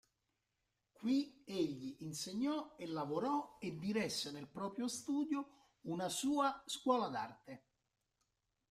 [0.93, 7.63] Qui egli insegnò e lavorò e diresse nel proprio studio una sua Scuola d'Arte.